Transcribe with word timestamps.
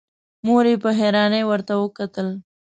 مور 0.45 0.63
يې 0.71 0.75
په 0.83 0.89
حيرانی 0.99 1.41
ورته 1.45 1.73
وکتل. 1.77 2.27